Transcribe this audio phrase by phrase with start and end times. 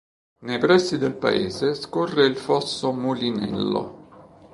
[0.39, 4.47] Nei pressi del paese scorre il fosso Mulinello.